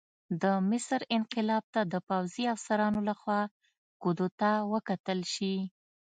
[0.41, 3.41] د مصر انقلاب ته د پوځي افسرانو لخوا
[4.03, 5.55] کودتا وکتل شي.